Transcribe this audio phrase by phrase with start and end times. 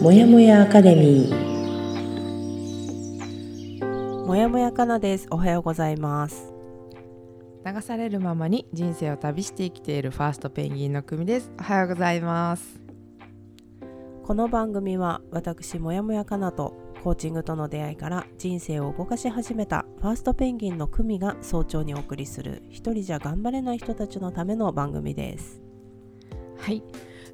[0.00, 1.48] もやもやアカデミー。
[4.24, 5.26] もやもやかなです。
[5.28, 6.52] おはようございます。
[7.66, 11.50] 流されるままに人生を旅して生きているファーストペンギンの組です。
[11.58, 12.80] おはようございます。
[14.22, 25.60] この番組は私もやもやかなとコーチングとの出会いから人生を動かし始めたファーストペンギンの組が早朝にお送りする一人じゃ頑張れない人たちのための番組です。
[26.56, 26.84] はい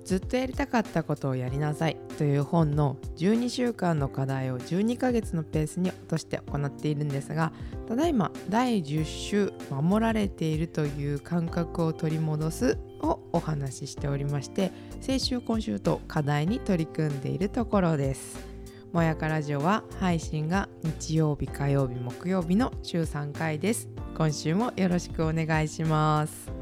[0.04, 7.52] ずっとやりたかったことをやりなさいという本の12週間の課題を12ヶ月のペースに落として行っているんですが
[7.88, 18.54] ただいま第10週守られているという感覚を取り戻すをお話ししておりまして先週今週と課題に取り組んでいるところです。
[18.94, 23.88] もやかラジオは配信が日曜日火曜日木曜日の週3回です。
[24.16, 26.53] 今週もよろしくお願いします。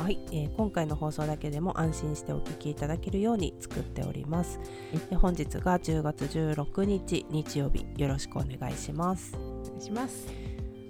[0.00, 4.58] はい、えー今回の放送だけでも安心してお聞きいただけるように作っております。
[5.10, 7.84] で本日が10月16日日曜日。
[7.98, 9.36] よろしくお願いします。
[9.36, 10.26] お願いします。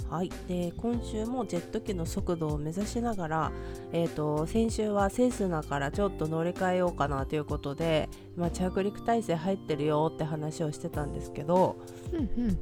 [0.08, 3.52] はい、で今週もジェット機の速度を目指しながら、
[3.92, 11.76] えー、と先週はセスナからちょっと乗り換えようかなということで、まあ、着陸体制入ってるよって話をしてたんですけど
[12.12, 12.58] うんうん。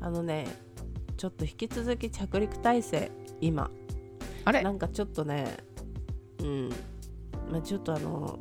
[0.00, 0.46] あのね
[1.16, 3.70] ちょっと引き続き着陸体制今
[4.44, 4.62] あれ？
[4.62, 5.56] なんかちょっとね
[6.40, 6.70] うん。
[7.50, 8.38] まあちょっとあの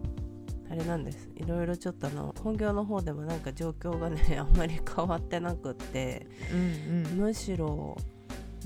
[0.70, 1.30] あれなんです。
[1.36, 7.18] いろいろちょっとあの本業の方でもなんか状況がねあんまり変わってなくってうんうん。
[7.18, 7.98] むしろ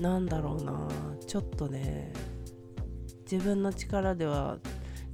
[0.00, 0.88] なんだろうな
[1.26, 2.12] ちょっとね
[3.30, 4.58] 自分の力では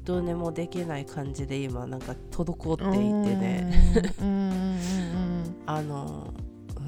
[0.03, 3.71] どうにもできない感じで今なんか滞っていてね。
[5.67, 6.35] あの、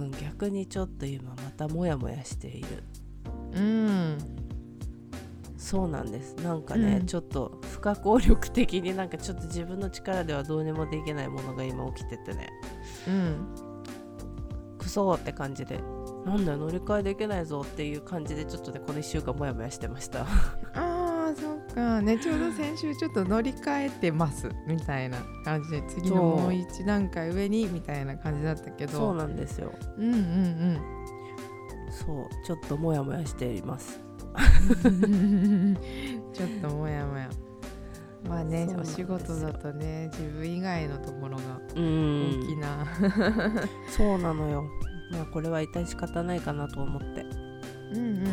[0.01, 2.83] うん、逆にちょっと今またモヤモヤしている。
[3.53, 4.19] うんうん
[5.63, 6.35] そうなんです。
[6.43, 7.07] なんかね、うん。
[7.07, 12.49] ちょっと不可抗力的になんかちょっと自分の力ではどうにもできないものが今起きててね。
[13.07, 13.47] うん。
[14.77, 15.79] クソーって感じで。
[16.27, 20.27] なんだよ乗り換えできないぞっていう感じでちょっとねこの1週間モヤモヤしてました。
[20.75, 22.01] あーそっか。
[22.01, 28.99] ねちょうど先週ちょっと乗り換えてますみたいな感じで次のもう一段階上にみたいな感じだったけど。
[28.99, 29.73] そうなんですよ。
[29.97, 30.81] うんうん
[31.91, 34.01] そうちょっとモヤモヤしています。
[34.07, 34.12] うん
[36.33, 37.29] ちょっともやもや。
[38.29, 41.77] まあねお仕事だとね自分以外のところがう大
[42.47, 42.87] きんな。
[43.89, 44.65] そうなのよ。
[45.11, 47.27] まあこれは致し方ないかなと思って、
[47.95, 48.25] うんうん。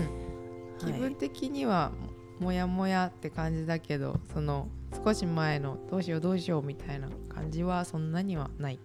[0.78, 1.92] 気はい、分的には
[2.40, 4.70] もやもやって感じだけどその
[5.04, 8.80] 少し前のどうしようどうしようみたいな感じはそんなにはない。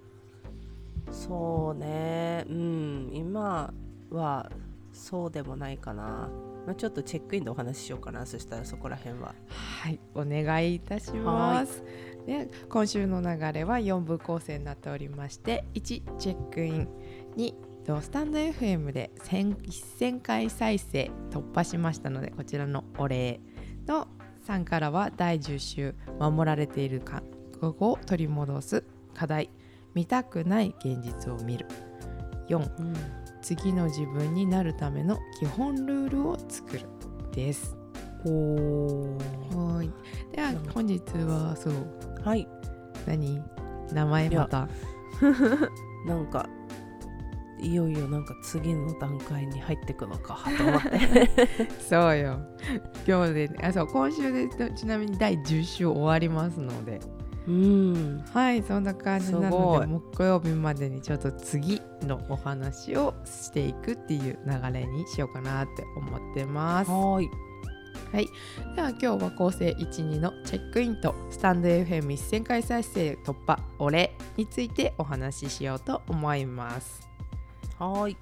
[1.11, 2.45] そうね。
[2.49, 3.11] うん。
[3.13, 3.73] 今
[4.11, 4.51] は
[4.93, 6.29] そうでもないかな、
[6.67, 8.25] まあ、ちょっとチェックインでお話ししようかな。
[8.27, 9.35] そしたらそこら辺は。
[9.49, 10.01] はい。
[10.15, 11.83] お願いいたします。
[12.27, 15.83] で今週の流れは4部構成になっておりまして1
[16.19, 16.89] チェックイン
[17.37, 17.55] 2
[17.85, 19.57] とスタンド FM で1000
[19.99, 23.41] 1000回再生突破しましたのでこちらのお礼
[23.87, 24.09] の
[24.47, 27.23] 3からは第10週守られている感
[27.61, 29.51] 覚を取り戻す課題
[29.95, 31.67] 見たくない現実を見る。
[32.49, 36.87] 4うん次の自分になるための基本ルールを作る
[37.31, 37.77] です。
[38.25, 39.55] おー。
[39.55, 39.91] はい。
[40.34, 41.75] ではうん本日はそう。
[42.25, 42.49] はい。
[43.06, 43.43] 何？
[43.93, 44.66] 名前また。
[46.09, 46.49] なんか
[47.60, 51.69] いよいよなんか次の段階に入ってくのかと思って。
[51.87, 52.38] そうよ。
[53.06, 56.99] 今日であそう今週でちなみに第10週終わりますので
[57.47, 58.25] うん。
[58.32, 67.31] はいそんな感じなので木曜日までにちょっと次のお話をしていくっていう流れにしようかなって思ってますはーい
[68.77, 77.09] では今日は構成12のチェックインとスタンド FM1000 回再生突破お礼についてお話ししようと思います。
[77.78, 78.16] はい。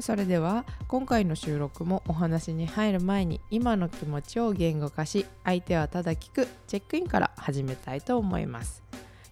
[0.00, 8.82] それでは今回の収録もお話に入る前に今の気持ちを言語化し相手はただ聞くチェックインから始めたいと思います。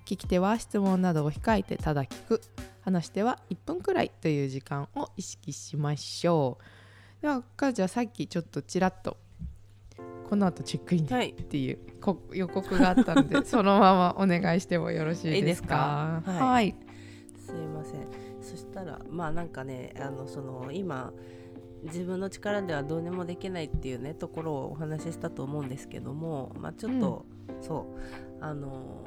[0.04, 2.40] 聞き手は質問などを控えてただ聞く
[2.82, 6.58] 話し手は1分くらいという時間を意識しましょ
[7.20, 7.22] う。
[7.22, 9.16] ではかじゃあさっきちょっとちらっと
[10.28, 11.30] この後チェックインではい。
[11.30, 16.20] っていうこ予告があったので そのままお願いしてもよろしいですか？
[16.22, 16.32] いいですか？
[16.32, 16.40] はい。
[16.40, 16.75] はい。
[17.46, 18.00] すいません
[18.40, 21.12] そしたらまあなんかねあのその今
[21.84, 27.25] 自分の力ではどうにもできないっていうねところをお話ししたと思うんですけどもまあちょっと、
[27.60, 27.94] そ
[28.40, 29.04] うあの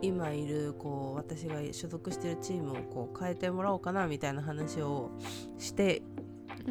[0.00, 5.10] 今いるこう私が所属してるチームをこう変えてもらおうかなみたいな話を
[5.58, 6.02] して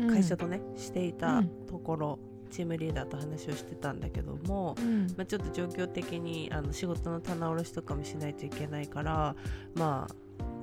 [0.10, 1.48] 会社とね、していたうん。
[1.68, 2.20] ところ、
[2.50, 5.08] チームリーダーと話をしてたんだけども、うん。
[5.18, 9.36] まあ、ちょっと状況的にあの仕事の棚卸しとかもしないといけないから
[9.76, 10.16] まあ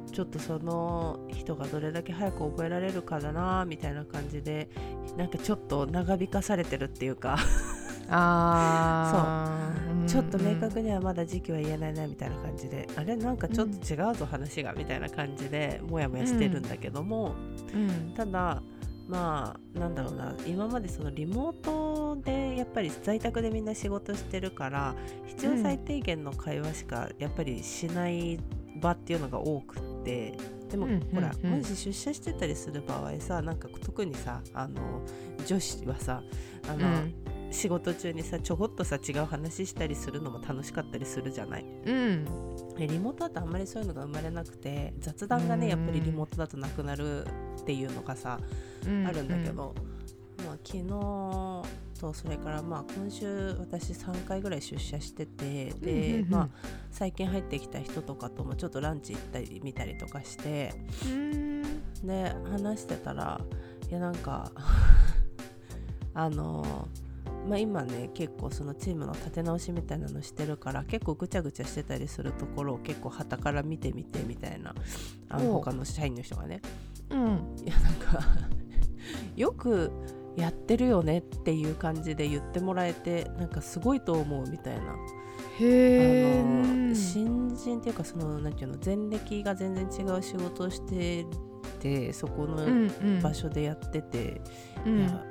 [0.08, 4.68] ちょっとその人がどれだけ早く覚えられるかだなみたいな感じで
[5.16, 7.38] なんかちょっと長引かされてるっていうか。
[8.10, 10.06] あー。
[10.08, 12.88] ちょっと明うん確にはまだ時期は言えないなみたいな感じで。
[12.96, 17.34] あれなんかちょっと違うぞ話がみたいな感じでモヤモヤしてるんだけども、
[17.74, 18.14] うん。
[18.14, 18.62] ただ
[19.08, 20.34] まあなんだろうな。
[20.46, 24.94] 今までそのリモートでやっぱり在宅でみんな仕事してるから
[25.26, 28.38] 必要最低限の会話しかやっぱりしない
[28.80, 30.38] 場っていうのが多くって
[30.70, 31.52] でも、うんほらうん。
[31.52, 35.02] うんもし出社してたりする場合さなんか特にさあの
[35.46, 36.22] 女子はさ
[36.68, 37.14] あの、うん。
[37.50, 41.64] 仕事中にさちょこっとさ違う話したりするのも楽しかったりするじゃない？
[41.86, 42.26] うん。
[42.78, 47.26] えリモートだとあんまりそういうのが生まれなくて雑談がねやっぱりリモートだとなくなる
[47.58, 48.38] っていうのがさ
[48.86, 49.06] うん。
[49.06, 49.74] あるんだけど、
[50.44, 51.57] まあ、昨日
[51.98, 56.30] とそれからまあ今週私3回ぐらい出社しててで、うんうんうん。
[56.30, 56.48] まあ、
[56.90, 60.72] 最近入ってきた人とかともちょっとランチ行ったり見たりとかして
[61.06, 61.62] うん。
[62.06, 63.40] で話してたら
[63.88, 64.52] いやなんか
[66.14, 66.88] あの
[67.48, 74.74] まあ、今ね結構そのチームの立て直しみたいなのしてるから結構ぐちゃぐちゃしてたりするところを結構旗から見てみてみたいな
[75.30, 76.60] あの他の社員の人がね。
[77.10, 77.18] うん。
[77.64, 78.20] いやなんか
[79.36, 79.90] よく
[80.38, 84.94] やってるよねっていう感じで言ってもらえてなんかすごいと思うみたいな。
[85.60, 91.26] へえあの新人っていうかそのなんていうの前歴が全然違う仕事をして
[91.80, 92.88] てそこの
[93.20, 94.40] 場所でやってて、
[94.86, 95.00] うん。
[95.00, 95.24] いや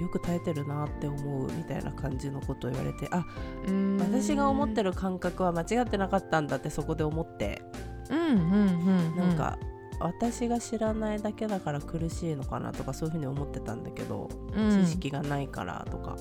[0.00, 3.26] よく耐えてるなって思うみたいな感じのことを言われてあ
[3.66, 3.98] うん。
[3.98, 7.62] 私が思ってる感覚は間違ってなかったんだってそこで思って。
[8.08, 9.16] うんうんうん。
[9.16, 9.58] なんか
[10.00, 14.84] 私が知らないだけだから苦しいのかなとかそういうふうに思ってたんだけど、うん。
[14.84, 16.16] 知識がないからとか。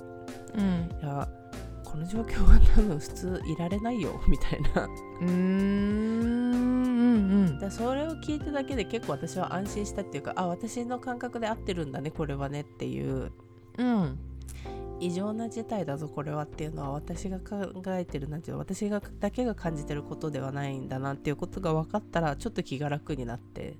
[0.56, 0.90] うん。
[1.02, 1.28] いや
[1.84, 4.84] この状況は多分普通いられないよ みたいな。
[4.86, 6.68] うーん。
[7.28, 13.32] うんでそれを聞いただけで結構私は安心したっていうかあ私の感覚で合ってるんだねこれはねっていう。
[13.78, 14.20] うん
[15.00, 23.78] 異常な事態だぞこれはっていうのは私が考えてるなんていうの私がだけが感じてることではないんだなっていうことが分かったらちょっと気が楽になって。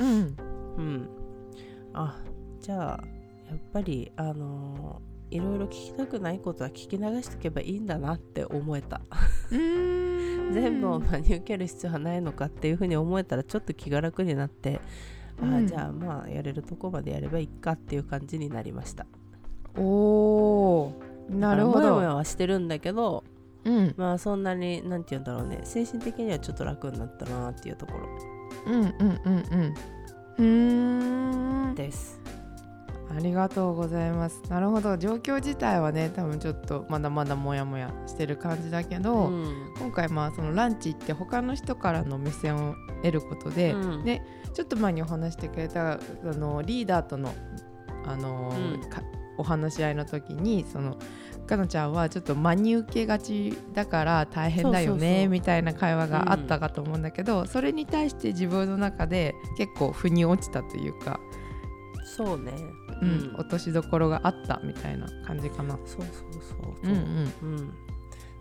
[0.00, 0.36] うん。
[0.76, 1.08] うん。
[1.92, 2.20] あ
[2.60, 3.04] じゃあ
[3.48, 9.00] やっぱりあのーいろいろ聞きたくないことは聞き流しておけばいいんだなって思えた。
[9.52, 10.52] うん。
[10.52, 14.80] 全部を真に受ける必要はないのかっていうふうに思えたらちょっと気が楽になって、
[15.40, 15.54] うん。
[15.54, 19.06] あじゃあまあやれるとこまでやればいいかっていう感じになりました
[19.80, 21.34] おー。
[21.34, 23.24] なるほだからもやもやどはしてるんだけど
[23.64, 23.94] うん。
[23.96, 25.60] まあそんなになんて言うんだろうね。
[25.64, 28.08] 精神的にはちょっと楽になったなっていうところ。
[28.66, 29.74] うんうんうんうん。
[30.38, 31.74] うーん。
[31.74, 32.20] です。
[33.14, 34.40] ありがとうございます。
[34.48, 34.96] なるほど。
[34.96, 39.74] 状況自体はね多分ちょっとまだまだモヤモヤしてる感じだけど、うん。
[39.78, 44.04] 今回まあそのランチ行って他の人からの目線を得ることで、うん。
[44.04, 44.22] で
[44.54, 47.34] ちょっと前にお話してくれたあのリーダーとの、
[48.06, 48.88] あのーうん。
[48.88, 49.02] か
[49.40, 50.96] お話し合いの時にその
[51.50, 55.08] かなちゃんはちょっと真に受けがちだから大変だよそうそうそう。
[55.08, 61.18] ねみたいな会話があったかと思うんだけど、それに対して自分の中で結構腑に落ちたというか、
[62.04, 62.52] そうね。
[63.02, 63.34] うんうん。
[63.36, 65.76] 落としどころがあったみたいな感じかな。
[65.86, 66.06] そうそう
[66.42, 66.92] そうう。
[66.92, 67.74] んそううん。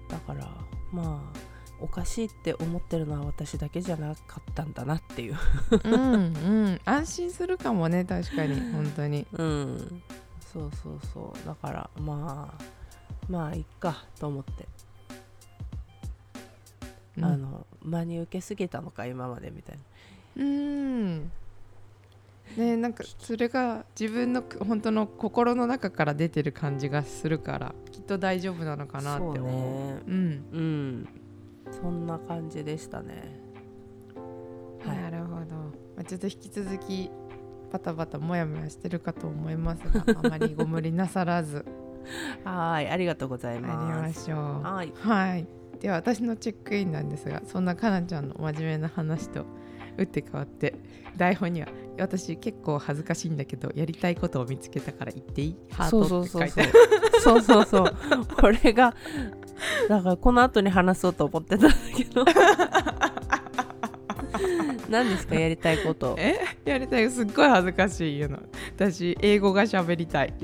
[0.08, 0.48] だから
[0.92, 1.40] まあ
[1.80, 5.38] おかしいって思ってるのは私だけじゃなかったんだなっていう。
[5.84, 6.82] うんうん。
[6.86, 9.26] 安心するかもね確かに本当に。
[9.34, 10.02] うん
[10.52, 11.46] そうそうそう。
[11.46, 12.64] だからまあ
[13.30, 14.68] まあいっかと思って、
[17.18, 17.26] うん。
[17.26, 19.78] あの真に受けすぎたのか今までみたい
[20.36, 20.44] な。
[20.44, 21.32] うん。
[22.58, 29.44] ねなんかそれが自分の本当の心の中から出てる感じがするからきっと大丈夫なのかなって思う。
[29.44, 30.02] ね。
[30.08, 31.10] うん、うん。
[31.72, 33.40] そんな感じでしたね。
[34.84, 34.98] はい。
[34.98, 35.42] なるほど、ま
[36.00, 37.12] あ、ちょっと引き続き
[37.72, 41.66] バタバタモヤモヤしてるかと思いますがあまりご無理なさらず。
[42.44, 44.62] はいありがとうございやりますましょう。
[44.64, 44.94] はい。
[45.00, 45.46] はい、
[45.80, 49.46] では私のチェックインなんですがそんなかなちゃんの真面目な話と
[49.98, 50.76] 打って変わって
[51.18, 51.68] 台本には
[52.00, 55.56] 私結構恥ずかしいんだけどやりたいことを見つけたから言っていい？
[55.72, 56.44] ハ ーそうトそうそう。
[56.44, 56.72] って書いて
[57.20, 58.26] そうそうそうそう。
[58.40, 58.96] これが
[59.90, 62.24] だからこの後に話そうと思ってたんだけど
[64.90, 65.36] 何ですか？
[65.36, 66.16] やりたいこと。
[66.20, 66.40] え？
[66.66, 68.40] やりたいすっごい恥ずかしい言うの
[68.76, 70.34] 私英語が喋りたい。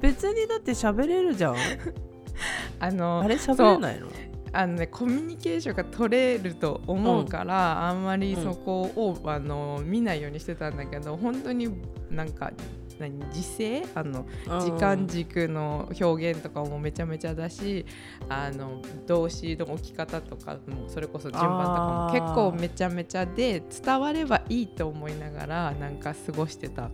[0.00, 1.56] 別にだって喋れるじゃん。
[2.80, 4.08] あのあれ喋れないの？
[4.52, 11.68] あのねコミュニケーションが取れると思うから、あんまりそこを、あの見ないようにしてたんだけど本当に
[12.10, 12.52] なんか
[12.98, 13.86] 何時勢？
[13.94, 14.60] あのうん。
[14.60, 17.84] 時間軸の表現とかもめちゃめちゃだし
[18.28, 26.90] あの動詞の置き方とかもそれこそ順番とかも結構めちゃめちゃで伝わればいいと思いながらなんか過ごしてたか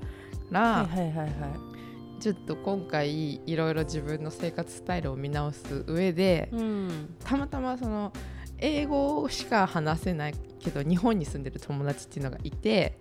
[0.51, 1.31] ら、はいはいはいはい。
[2.21, 7.15] ちょっと今回いろいろ自分の生活スタイルを見直す上でうん。
[7.25, 8.13] たまたまその
[8.59, 13.00] 英語しか話せないけど日本に住んでる友達っていうのがいて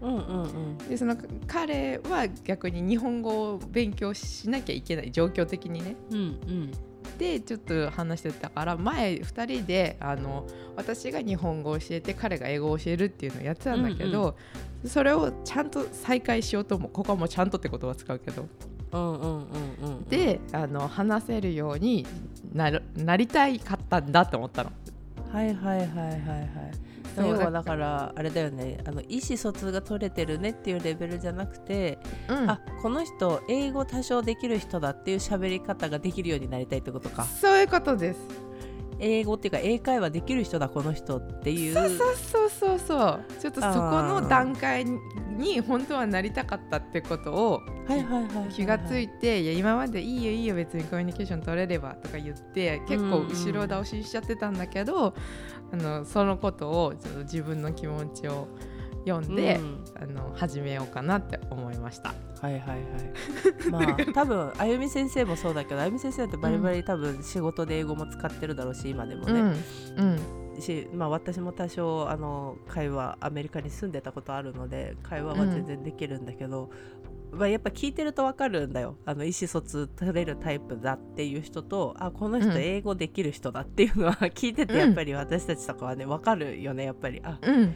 [0.00, 0.78] うんうんうん。
[0.78, 1.16] でその
[1.46, 5.96] 彼は逆に日本語を勉強しなきゃいけない状況的にね。
[6.10, 6.72] うんうん。
[7.18, 14.36] でちょっと話してたから前2人であの私が日本語を教えて彼が英語を教えるっていうのをやってたんだけど、
[14.86, 18.46] それをちゃんと再開しようともここはもうちゃんとって言葉を使うけど。
[18.92, 19.40] うんうんうん
[19.82, 22.04] うんであの話せるように
[22.52, 24.72] なるなりたいかったんだと思ったの。
[25.32, 28.78] はいはいはいはいはい要はだからあれだよね。
[28.86, 31.98] あの意思疎通が取れてるねっていうレベルじゃなくて、
[32.28, 32.50] うん。
[32.50, 37.24] あこの人英語多少できる人だっていう喋り方ができるようになりたいってことか。
[37.24, 38.20] そういうことです。
[39.02, 41.74] 英語っていうか英会話できる人だこの人っていう。
[41.74, 43.24] そうそうそうそうそう。
[43.40, 55.14] ちょっとそこの段階に本当はなりたかったってことをはいはいはいはい気がついて、いや今までいいよいいよ別にコミュニケーション取れればとか言って結構後ろ倒ししちゃってたんだけど、
[55.72, 58.48] あのそのことをちょっと自分の気持ちを
[59.06, 59.84] 読んで、うん。
[60.00, 62.14] あの始めようかなって思いました。
[62.40, 62.80] はいはいはい。
[63.70, 69.40] まあ 多分あゆみ先生もそうだけどあゆみ先生ってバリバリ多分仕事で英語も使ってるだろうし今でもね、
[69.96, 70.18] うん
[70.56, 70.60] うん。
[70.60, 76.70] し、まあ、私も多少あの会話アメリカに住んでたことあるので会話は全然できるんだけど、
[77.32, 78.96] まあ、やっぱ聞いてると分かるんだよ。
[79.04, 82.56] あの意思疎通取れるタイプだっていう人とあこの人うん。
[82.58, 87.20] 英語できる人だっていうのは 聞いててやっぱり私たちとかはね分かるよねやっぱり。
[87.24, 87.74] あうん。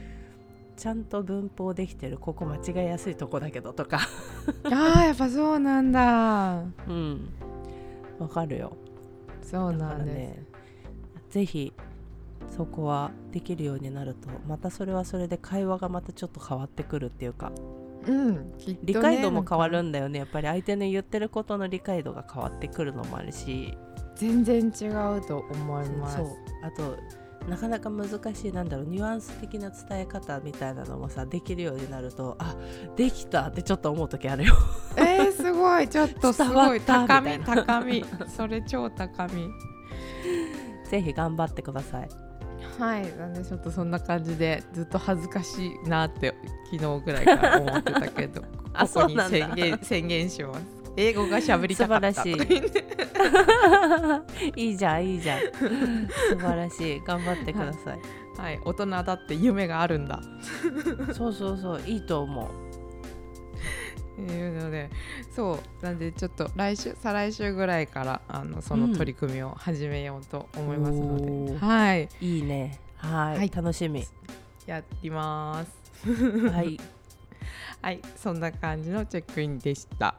[0.76, 4.00] ちゃんと文法できてるここ間違いやすいとこだけどとか。
[4.64, 6.64] あーやっぱそうなんだ。
[6.88, 7.28] うん。
[8.18, 8.76] 分かるよ。
[9.42, 10.44] そうだなんです、ね
[11.30, 11.72] ぜひ
[12.56, 17.50] そこはできるようになるとまたそれはそれで会話がまたちょっと変わってくるっていうか
[18.06, 18.52] うん。
[18.58, 20.18] きっとね理解度も変わるなんだよね。
[20.18, 23.76] やっぱり相手の言ってることの理解度が変わってくるのもあるし。
[24.16, 24.86] 全然違
[25.18, 26.16] うと思います。
[26.16, 26.26] そう。
[26.62, 26.96] あと
[27.48, 32.56] なかなか難しいなんだろうニュアンス的な伝え方みたいなのもさできるようになるとあ
[32.96, 34.54] できたってちょっと思う時あるよ。
[34.96, 35.88] えー、すごい。
[35.88, 36.80] ちょっとすごい。
[36.80, 38.04] 高み高み。
[38.34, 39.48] それ超高み。
[40.88, 42.08] ぜひ頑張ってください
[42.78, 43.16] はい。
[43.16, 46.34] なんでちょっとそんな感じでずっと恥ずかしいなって
[46.70, 48.42] 昨日ぐらいから思ってたけど。
[48.72, 50.60] あ ここに宣言宣言します。
[50.96, 52.12] 英語が喋りたかった。
[52.12, 52.62] 素晴らし
[54.56, 54.66] い。
[54.66, 55.40] いいじゃんいいじゃん。
[55.40, 55.48] 素
[56.38, 57.00] 晴らしい。
[57.04, 57.98] 頑張ってください。
[58.40, 58.60] はい。
[58.64, 60.20] 大人だって夢があるんだ。
[61.12, 61.82] そうそうそう。
[61.86, 62.63] いいと思う
[64.22, 64.90] いうので
[65.34, 71.58] そうなんでちょっと来週再来週ぐらいからあのその取り組みを始めようと思いますので、おー。
[71.58, 72.08] はい。
[72.20, 72.78] いいね。
[72.96, 73.38] はい。
[73.38, 73.50] はい。
[73.54, 74.04] 楽しみ。
[74.66, 76.10] やります。
[76.50, 76.78] はい。
[77.82, 78.00] はい。
[78.16, 80.14] そんな感じのチェックインでした。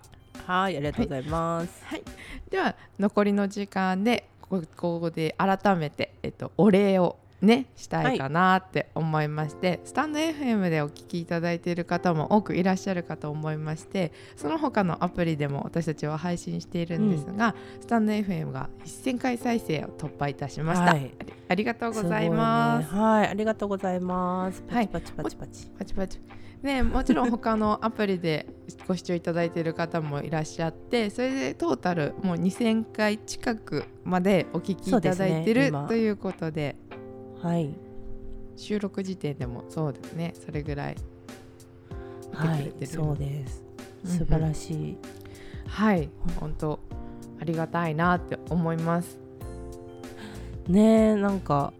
[0.46, 0.78] はい。
[0.78, 2.04] ありがとうございます、はい。
[2.50, 21.12] では残りの時間でこここで改めて、えっと、お礼をねしたいかなって思いまして、スタンド FM でお聞きいただいている方も多くいらっしゃるかと思いましてその他のアプリでも私たちは配信しているんですが、スタンド FM が1000回再生を突破いたしました、はい。
[21.48, 22.94] ありがとうございます。
[22.94, 23.00] ね。
[23.00, 23.27] はい。
[23.27, 24.63] ありがとうございます。
[24.68, 24.88] パはい。
[24.88, 26.20] チパチパチパチ、パチパチ。
[26.62, 28.48] ね、もちろん他のアプリで
[28.88, 35.88] ご視聴いただいている方もいらっしゃってそれでトータルもう2000回近くまでお聞きいただいてる、今。
[35.88, 36.75] ということで
[37.46, 37.70] はい。
[38.56, 40.34] 収録時点でもそうですね。
[40.44, 40.96] それぐらい
[42.34, 42.74] はい。
[42.88, 43.64] そうです。
[44.04, 44.18] うんうん。
[44.18, 44.98] 素晴らしい、
[45.68, 46.10] はい。
[46.40, 46.80] 本当
[47.40, 49.20] ありがたいなって思います。
[50.68, 51.72] ねえなんか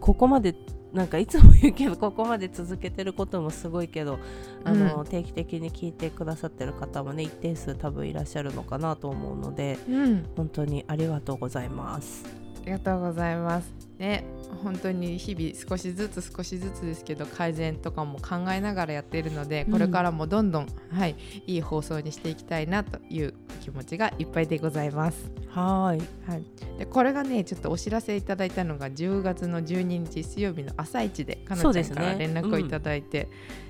[0.00, 0.56] ここまで
[0.92, 4.18] なんかいつも言うけど ここまで続けてることもすごいけど
[4.64, 5.04] あの、うん。
[5.04, 10.24] 定期的に聞いてくださってる方もね一定数多分いらっしゃるのかなと思うのでうん。
[10.36, 12.24] 本当にありがとうございます。
[12.62, 13.85] ありがとうございます。
[13.98, 14.24] ね、
[14.62, 19.72] 本当に日々少しずつ少しずつですけど改善とかも考えながらやっているので、うん。
[19.72, 25.30] これからもどんどん、はい、いい放送にしていきたいなという気持ちがいっぱいでございます。
[25.48, 26.02] はーい。
[26.28, 26.44] はい、
[26.78, 33.28] でこれがねちょっとお知らせいただいたのが10月の12日水曜日の朝一でかなちゃんから連絡をいただいて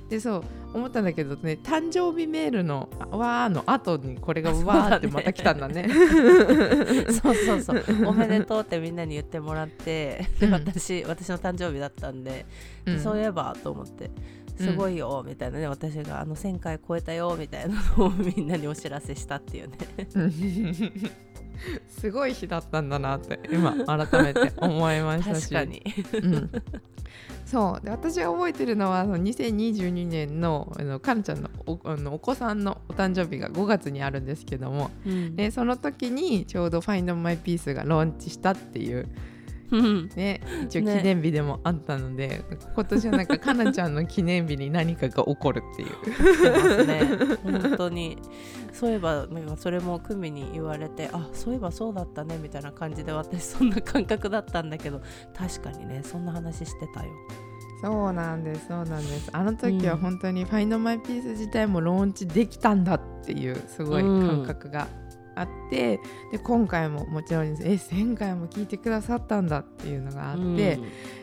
[0.08, 5.88] で,、そう思ったんだけどね誕生日メールの「わー」の後にこれが「わー」ってまた来たんだね。
[7.22, 7.84] そうそうそう。
[8.06, 10.52] おめでとうってみんなに言ってもらってでうん。
[10.52, 12.46] 私私の誕生日だったんで、
[12.84, 14.10] でそういえばと思って
[14.58, 19.76] すごいよみたいなね、私があの1000回超えたよみたいなのをみんなにお知らせしたっていうね。
[21.88, 25.48] すごい日だったんだなって今改めて思いましたし。
[25.48, 25.82] 確かに、
[26.22, 26.50] うん、
[27.44, 27.84] そう。
[27.84, 35.36] で私が覚えてるのはその2022年のあのかなちゃんのおあのお子さんのお誕生日が5月にあるんですけども、うん。
[35.36, 39.06] でその時にちょうど「Find My Piece」がローンチしたっていううん
[39.70, 42.42] ね一応記念日でもあったので、
[42.74, 46.86] 今年はなんかかなちゃんの記念日に何かが起こるっていう。
[46.86, 48.18] ね本当に。
[48.72, 55.00] そういえばそれも久美に言われてあそういえばそうだったねみたいな感じで私そんな感覚だったんだけど
[55.34, 57.10] 確かにねそんな話してたよ。
[57.82, 59.30] そうなんですそうなんです。
[59.32, 60.00] あの時はうん。
[60.00, 64.88] 本当に「Find My Piece」自体もローンチできたんだっていうすごい感覚が
[65.36, 66.00] あって、
[66.32, 70.80] で今回ももちろんえ1000回も聞いてくださったんだっていうのがあって、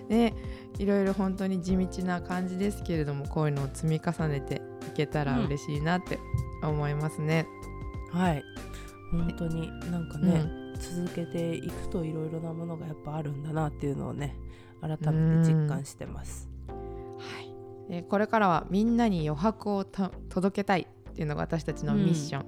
[0.07, 0.33] で
[0.79, 6.19] いろいろ本当に地道な感じですけれどもこういうのを積み重ねていけたら嬉しいなって
[6.63, 7.45] 思いますね。
[7.59, 7.63] うん
[8.13, 8.43] はい。
[9.11, 10.29] 本当になんかうん。
[10.29, 10.45] ね、
[10.79, 14.35] 続けていくといろいろなものがやっぱあるんだなっていうのをね
[14.81, 16.47] 改めて実感してます。
[16.67, 16.73] は
[17.89, 22.45] い、でこれからはみんなに余白をた届けたいっていうのが私たちのミッション、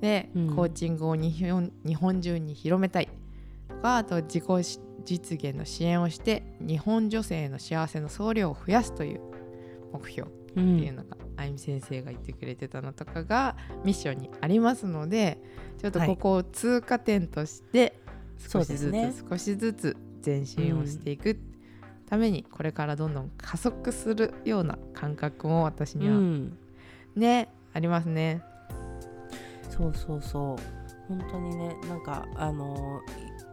[0.00, 0.56] で、うん。
[0.56, 3.08] コーチングを日本日本中に広めたい
[3.68, 9.20] とかあと自己実現の支援をして日本女性の幸せの総量を増やすという
[9.92, 10.30] 目標。
[10.56, 15.38] うっていうんのが、あゆみ先生が言ってくれてたのとかがミッションにありますので
[15.78, 17.98] ちょっとここを通過点として
[18.38, 19.14] 少しずつ、そうですね。
[19.28, 21.38] 少しずつ前進をしていく
[22.08, 26.58] ためにこれからどんどん加速するような感覚も私には、うん。
[27.16, 28.42] ねありますね。
[29.76, 30.84] そうそうそう。
[31.08, 33.00] 本当にねなんかあの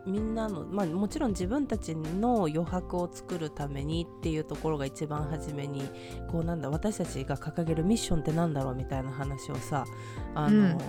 [0.06, 5.84] みんなの、まあ、もちろん自分たちの余白を作るためにっていうところが一番初めに
[6.32, 9.86] こうなんだ私たちが掲げるミッションってなんだろうみたいな話をさ
[10.34, 10.80] あの、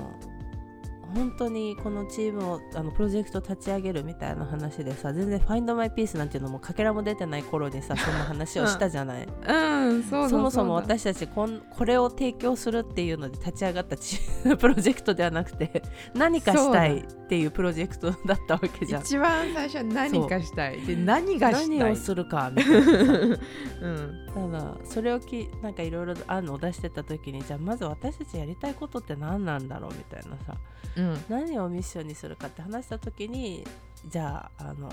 [1.15, 9.27] 本当にこのチームをあのプロジェクト立ち上げるみたいな話でさ全然「Find My Piece」なんていうのもかけらも出てない頃にさそんな話をしたじゃない。
[9.27, 14.19] うん、そうだそもそもうだ私たちこんこれを提供するっていうので立ち上がったチ
[14.59, 15.83] プロジェクトではなくて
[16.15, 19.03] 何かしたいっていうプロジェクトだったわけじゃん。
[19.03, 20.81] 一番最初は何かしたい。
[20.83, 21.79] で何がしたい？
[21.79, 22.93] 何をするかみたいなさ。
[23.83, 30.57] うんただそれをきなんかいろいろ案を出してた時にじゃあまず私たちやりたいことって何なんだろうみたいなさ。
[30.97, 31.25] うん。
[31.29, 33.67] 何をミッションにするかって話した時に
[34.09, 34.91] じゃああの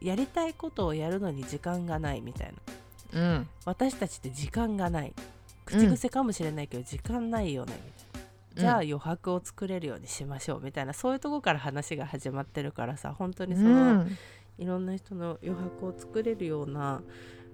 [0.00, 2.52] やりたいことをやるのに時間がないみたい
[3.12, 3.20] な。
[3.20, 3.48] うん。
[3.64, 5.14] 私たちって時間がない。
[5.64, 8.62] 口癖かもしれないけど、時間ないよねみたいな。
[8.62, 10.92] じゃあ余白を作れるようにしましょうみたいな。
[10.92, 14.18] そういうとこから話が始まってるからさ本当にその、うん。
[14.58, 17.02] いろんな人の余白を作れるような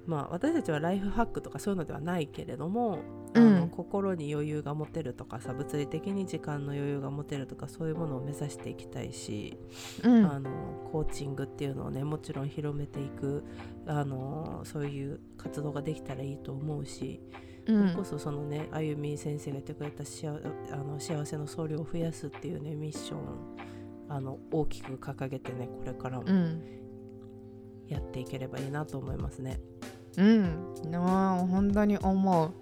[0.06, 2.98] まあ私たちはライフハックとかそういうのではないけれども、
[3.34, 9.56] あのうん心に余裕が持てるとかさ物理的に時間の余裕が持てるとかそういうものを目指していきたいし、
[10.02, 10.26] うん。
[10.26, 10.50] あの
[10.92, 13.44] コーチングっていうのをねもちろん広めていく
[13.86, 17.20] あのそういう活動ができたらいいと思うし、
[17.66, 20.28] うそれこんそそのねあゆみ先生が言ってくれた幸
[20.72, 23.18] あの幸せの総量を増やすっていうねミッション
[24.08, 26.24] あの大きく掲げてねこれからも。
[26.26, 26.79] うん
[27.90, 29.60] やっていければいいなと思いますね。
[30.16, 30.74] うん、
[31.50, 32.52] 本当に思う。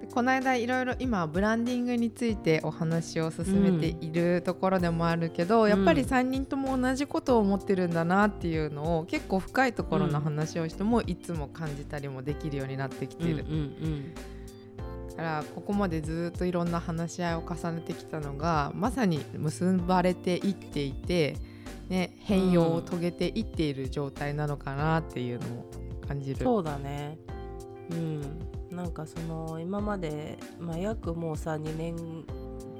[0.00, 14.14] でこの間いろいろ今ブランディングについてお話を進めているところでもあるけど、やっぱりうん3人とも同じことを思ってるんだなっていうのを結構深いところの話をしても、いつも感じたりもできるようになってきている、うんうん
[15.10, 21.36] だからここまでずっといろんな話し合いを重ねてきたのがまさに結ばれていっていて、
[21.88, 25.66] ね、変容を遂げていっている状態なのかなっていうのも
[26.06, 26.44] 感じる。
[26.44, 27.18] そうだね。
[27.90, 28.20] うん。
[28.70, 31.96] なんかその今まで、まあ、約もうさ2年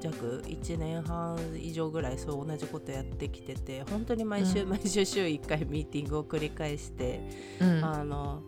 [0.01, 4.69] 弱1年半以上ぐらいそう同じことやってきてて本当に毎週うん。
[4.69, 7.21] 毎週週1回ミーティングを繰り返して、
[7.61, 7.85] うん。
[7.85, 8.41] あの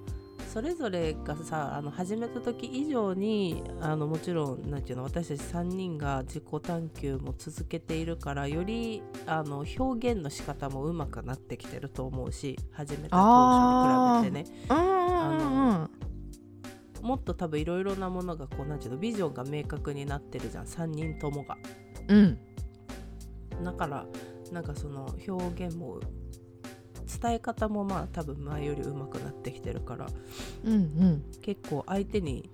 [0.54, 14.66] それぞれがさあの始めた時以上にあのもちろんなんていうの私たち3人が自己探求も続けているからよりあの表現の仕方も上手くなってきてると思うし始めた当初に比べてね。
[14.70, 15.90] うんうんうん
[17.02, 21.56] もっと多分いろいろなものがこうなんていうのビジョンが明確になってるじゃん3人ともが。
[22.10, 22.38] うん。
[23.64, 24.06] だから
[24.52, 26.00] なんかその表現も
[27.08, 30.08] 伝え方もまあ多分前より上手くなってきてるから
[30.66, 31.24] うんうん。
[31.42, 32.50] 結構相手に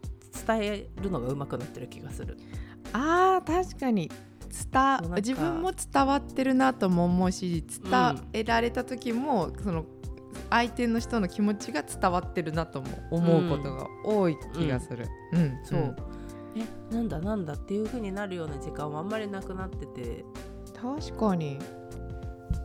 [0.45, 2.37] 伝えるのが上手くなってる気がする。
[2.93, 4.11] あー確かに。
[4.71, 9.85] 伝自分も伝わってるなとも思うし伝えられた時も、その
[10.51, 15.07] 相手の人の気持ちが伝わってるなとも思うことが多い気がする。
[15.31, 15.95] うん、そう、
[16.55, 20.23] えなんだなんだっていう風になるような時間はあんまりなくなってて、
[20.79, 21.57] 確かに。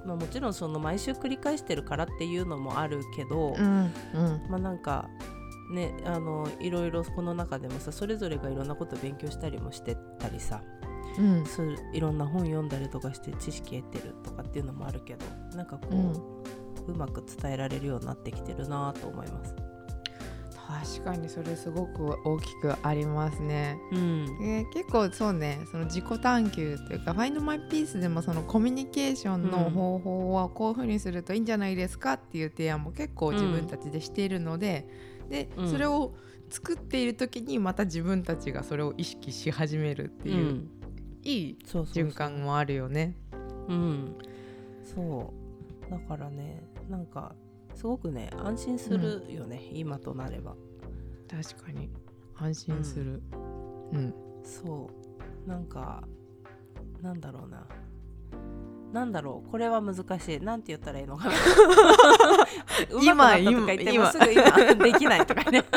[0.09, 4.47] まあ、もちろんその毎週繰り返してるからっていうのもあるけど、うんうん。
[4.49, 5.11] まあなんか
[5.71, 10.63] ねあのいろいろこの中でもさそれぞれがいろんなこと勉強したりもしてたりさ
[11.19, 11.45] うん。
[11.45, 15.89] するいろんな本読んだりとかして知識得てるとかっていうのもあるけどなんかこ
[16.89, 19.55] う、うまく伝えられるようになってきてるなと思います。
[20.69, 23.79] 確かにそれすごく大きくありますね。
[23.91, 24.25] うん。
[24.43, 34.87] えー結構そうねその自己探求というか「Find My Peace」でもそのコミュニケーションの方法はこういうふうにするといいんじゃないですかっていう提案も結構自分たちでしているので、
[35.31, 35.71] で、うん。
[35.71, 36.15] それを
[36.51, 40.71] 作っている時にまた自分たちがそれを意識し始めるっていう、うん。
[41.25, 43.15] いい循環もあるよね。
[43.69, 44.15] うん。
[44.85, 45.33] そ
[45.89, 45.91] う。
[45.91, 47.35] だからねなんか
[47.79, 50.57] すごくね安心するよね、今となれば。
[51.31, 51.89] 確かに。
[52.37, 53.23] 安心する。
[53.93, 54.13] うん、
[54.43, 54.91] そ
[55.47, 55.49] う。
[55.49, 56.03] なんか
[57.01, 57.69] なんだろうな。
[58.93, 59.51] なんだろう。
[59.51, 60.41] これは難しい。
[60.41, 61.35] なんて言ったらいいのかな。
[62.99, 63.69] う今今も
[64.11, 64.51] すぐ今。
[64.75, 65.65] できないとかね。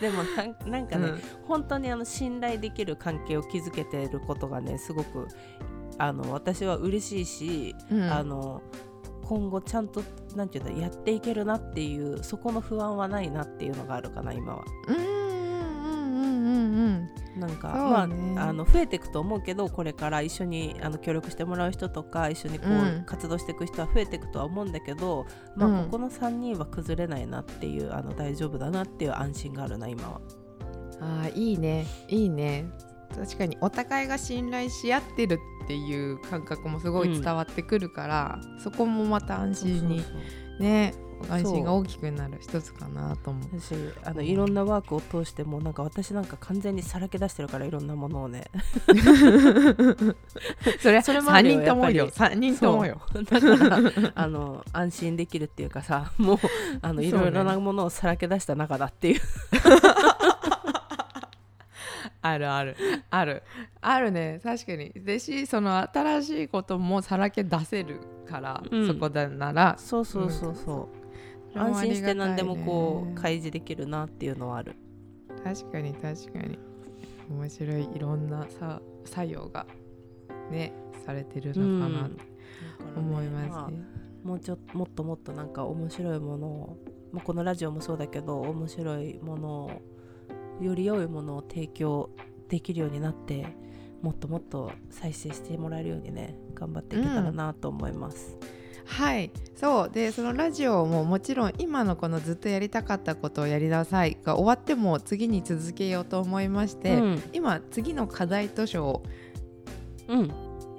[0.00, 1.20] でもなんなんかね、うん。
[1.48, 5.26] 本当にあの信頼できる関係を築けていることがねすごく
[5.98, 8.02] あの私は嬉しいし、うん。
[8.02, 8.62] あの
[9.28, 10.02] 今後ちゃんと
[10.34, 14.64] なんていうんだやっていけるなっていうそこの不安はないなっていうのがあるかな今は。
[17.36, 18.14] なんか、ね。
[18.34, 23.04] まああの増えていくと思うけどこれから一緒にあの協力してもらう人とか一緒にこう、うん。
[23.04, 25.84] 活動していく人は増えていくとは思うんだけど、まあうん。
[25.84, 30.20] ここの3人は崩れないなっていうあの大丈夫だなっていう安心があるな今は。
[31.00, 31.86] あーいいね。
[32.08, 32.70] いいね
[33.14, 40.04] 確かにお互いが信頼し合ってるっていう感覚もすごい伝わってくるから、そこもまた安心に
[40.60, 40.94] ね
[41.28, 43.60] 安心が大きくなる一つかなと思う。
[43.60, 48.44] 私あのいろんなワークを通してもなんか私なんか完全にさらけ出してるからいろんなものをね。
[50.80, 52.04] それそれもあ3るよ人ともよ。
[52.04, 53.00] やっぱ3人ともよ。
[53.28, 53.80] だから
[54.14, 56.38] あの安心できるっていうかさもう
[56.82, 59.20] あのいろいろなものをさらけ出した中だっていう
[62.30, 62.76] あるある。
[63.10, 63.42] ある。
[63.80, 64.40] あるね。
[64.42, 64.92] 確かに。
[64.94, 68.86] でしその新しいこともさらけ出せるから、うん。
[68.86, 69.76] そこだなら。
[69.78, 70.88] そうそうそうそ
[71.54, 74.76] う、安心して何でもこう開示できるなっていうのはある。
[75.44, 76.58] 確かに確かに。
[77.30, 77.88] 面白い。
[77.94, 79.66] いろんなさ作用が
[80.50, 80.72] ね
[81.04, 82.08] されてるのかな。
[82.94, 83.78] と思いますね。
[84.24, 86.78] もうちょっともっともっとなんか面白いものを、
[87.12, 89.70] まあ、このラジオもそうだけど面白いものを
[90.60, 92.10] より良いものを提供
[92.48, 93.56] できるようになって
[94.02, 98.36] もっともっと再生してもらえるようにね頑張っていけたらなと思います。
[98.86, 99.32] はい。
[99.56, 99.90] そう。
[99.90, 107.22] でそのラジオももちろん今のこのずっとやりたかったことをやりなさいが終わっても次に続けようと思いまして、うん。
[107.32, 109.02] 今次の課題図書を
[110.08, 110.30] うん。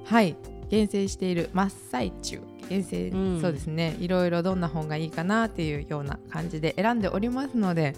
[0.05, 0.35] はい。
[0.69, 2.41] 厳選している真っ最中。
[2.69, 3.41] 厳選、うん。
[3.41, 3.97] そうですね。
[3.99, 7.93] いろいろどんな本がいいかなっていうような感じで選んでおりますので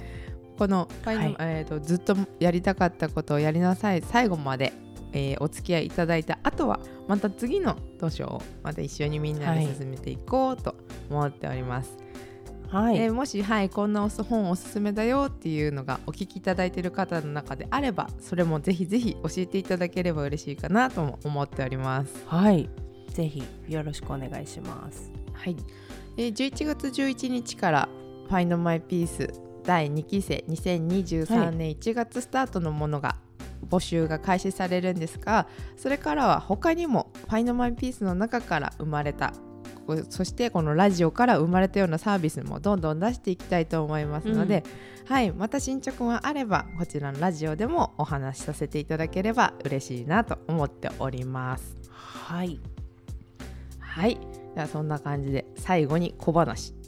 [0.60, 4.74] このファイナル、えーとずっとやりたかったことをやりなさい最後まで、
[5.14, 10.76] えーお付き合いいただいた後はまた次の図書をまた一緒にみんなで進めていこうと
[11.10, 11.98] 思っております。
[12.68, 22.14] はい、えーもし、はい、こんなおす本おすすめだよっていうのがお聞きいただいている方の中であればそれもぜひぜひ教えていただければ嬉しいかなとも思っております。
[22.28, 22.70] はい、
[23.08, 25.10] ぜひよろしくお願いします。
[25.32, 25.56] はい、
[26.18, 27.90] えー11月11日から
[28.30, 29.34] 「Find My Peace」
[29.70, 33.18] 第2期生2023年1月スタートのものが
[33.70, 39.32] 募集が開始されるんですがそれからは他にも「Find My Peace」の中から生まれた
[40.10, 44.64] そしてこのラジオから生まれたようなサービスもどんどん出していきたいと思いますので、
[45.06, 51.76] はい、また進捗があればこちらのラジオでもお話しさせていただければ嬉しいなと思っております。
[51.92, 52.60] はい、
[53.78, 54.18] はい、
[54.56, 56.79] ではそんな感じで最後に小話。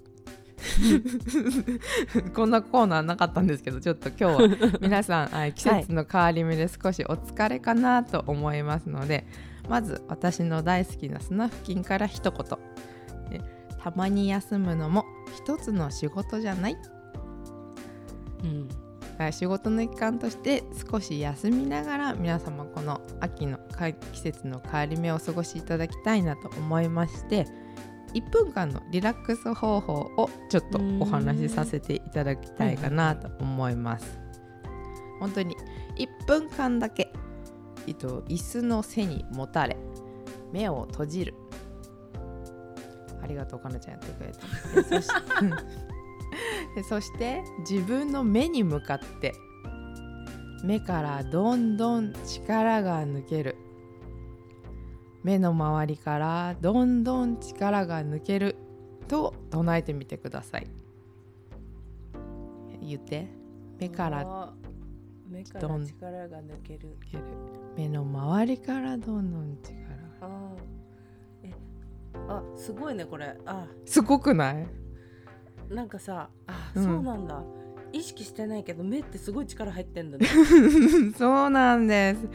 [2.36, 4.40] こんなコーナーなかったんですけどちょっと今日は
[4.82, 5.54] 皆さんはい。
[5.54, 9.26] 季節の変わり目で少しお疲れかなと思いますので、
[9.70, 13.40] まず私の大好きなスナフキンから一言。
[13.40, 13.44] ね
[13.84, 16.78] たまに休むのも一つの仕事じゃない？
[18.44, 18.68] うん、
[19.18, 27.48] はい仕事の一環として少し休みながら皆様この秋のか季節の変わり目をお過ごしいただきたいなと思いまして
[28.14, 34.20] 1分間のリラックス方法をちょっとお話しさせていただきたいかなと思います。
[35.20, 35.56] 本当に
[35.98, 37.12] 1分間だけ、
[37.88, 39.78] えっと、椅子の背にもたれ
[40.52, 41.34] 目を閉じる。
[43.22, 44.98] ありがとうかなちゃんやってくれて。
[44.98, 45.08] でそし
[46.90, 49.34] そして自分の目に向かって
[50.64, 53.56] 目からどんどん力が抜ける。
[55.24, 58.56] 目の周りからどんどん力が抜ける
[59.08, 60.68] と唱えてみてください。
[62.82, 63.28] 言って。
[63.80, 64.54] 目から
[65.30, 66.98] 目からどん力が抜ける。
[67.78, 69.74] 目の周りからどんどん力
[70.22, 70.28] が。
[70.28, 71.48] あー。
[71.48, 71.54] え
[72.28, 73.38] あすごいねこれ。
[73.46, 73.68] あ。
[73.86, 74.68] すごくない？
[75.70, 76.84] なんかさあ、うん。
[76.84, 77.44] そうなんだ。
[77.94, 80.26] 意識してないけど目ってすごい力入ってんだね。
[81.18, 82.28] そうなんです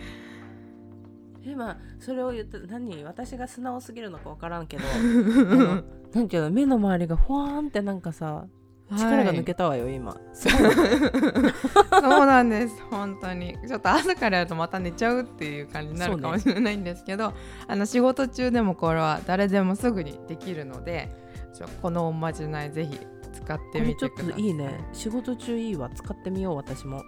[1.47, 5.83] えまあそれを言って何私が素直すぎるのか分からんけど あの
[6.13, 8.47] なんていうの目の周りがふわーんってなんかさ
[8.95, 10.17] 力が抜けたわよ、今。
[10.33, 13.57] すごいそうなんです本当に。
[13.67, 17.33] ちょっと朝からやるとまた寝ちゃうっていう感じになるかもしれないんですけど、
[17.67, 21.11] あの仕事中でもこれは誰でもすぐにできるので
[21.53, 22.99] ちょこのおまじないぜひ
[23.33, 24.35] 使ってみてください。
[24.35, 24.89] といいね。
[24.93, 25.91] 仕事中いいわ。
[25.93, 27.03] 使ってみよう私も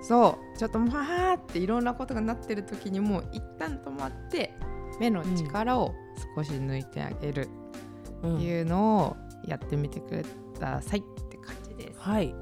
[0.00, 0.58] そう。
[0.58, 4.54] ちょっともうはーっていろんなことがなってる時にもう一旦止まって
[5.00, 5.94] 目の力を
[6.36, 7.48] 少し抜いてあげる。
[8.22, 8.40] うん。
[8.40, 10.24] いうのをやってみてく
[10.58, 12.00] ださいって感じです。
[12.00, 12.34] はい。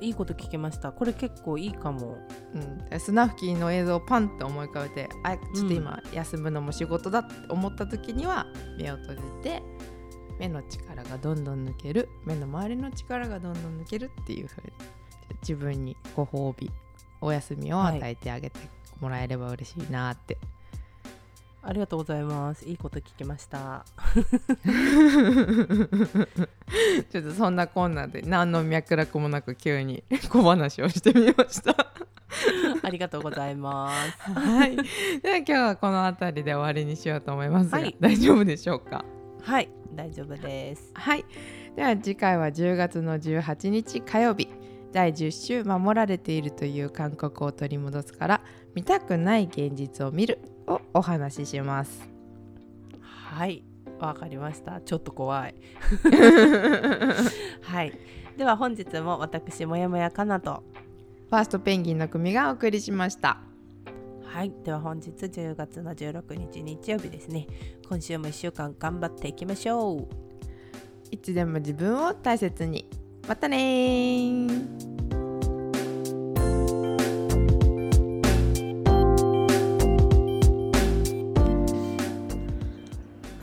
[0.00, 0.92] いいこと聞けました。
[0.92, 2.18] これ結構いいかも。
[2.54, 8.46] うん、でスナフキンの映像をパンって思い浮かべてあちょっと今休むのも仕事だって思った時には
[8.78, 9.62] 目を閉じて
[10.38, 12.08] 目の力がどんどん抜ける。
[12.24, 14.72] 目の周りの力がどんどん抜けるっていう風に
[15.42, 16.70] 自分にご褒美
[17.24, 18.58] お休みを与えてあげて
[19.00, 20.36] もらえれば嬉しいなって、
[21.62, 22.66] ありがとうございます。
[22.68, 23.86] いいこと聞きました。
[27.10, 31.74] ちょっとそんなこんなで何の脈絡もなく急に 小話をしてみました。
[32.82, 34.30] ありがとうございます。
[34.30, 37.96] はい、では今日はこの辺りで終わりにしようと思いますが、はい。
[37.98, 39.02] 大丈夫でしょうか？
[39.42, 39.70] はい。
[39.94, 40.90] 大丈夫です。
[40.92, 41.24] はい。
[41.74, 44.48] では次回は10月の18日火曜日
[44.94, 48.40] 第10週守られているという感覚を取り戻すから
[48.76, 52.08] 見たくない現実を見るをお話しします。
[53.00, 53.64] はい
[53.98, 54.80] わかりました。
[54.80, 55.54] ちょっと怖い。
[57.62, 57.92] はい。
[58.36, 60.62] では本日も私もやもやかなと。
[61.28, 63.40] ファーストペンギンの組がお送りしました。
[64.22, 64.52] はい。
[64.64, 67.48] では本日10月の16日日曜日ですね。
[67.88, 70.08] 今週も1週間頑張っていきましょう。
[71.10, 72.88] いつでも自分を大切に。
[73.26, 74.46] またね。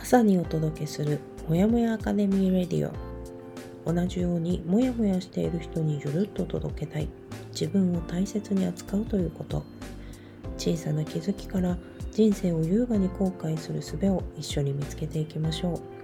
[0.00, 1.18] 朝にお届けする
[1.48, 3.92] もやもやアカデミーレディオ。
[3.92, 7.08] 同じようにもやもやしている人にゆるっと届けたい。
[7.50, 9.64] 自分を大切に扱うということ。
[10.58, 11.76] 小さな気づきから
[12.12, 16.01] 人生を優雅に後悔する術を一緒に見つけていきましょう。